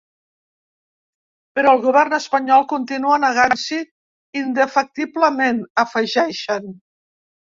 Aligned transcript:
Però 1.57 1.73
el 1.77 1.81
govern 1.83 2.15
espanyol 2.17 2.65
continua 2.71 3.19
negant-s’hi 3.25 3.79
indefectiblement, 4.41 5.63
afegeixen. 5.85 6.67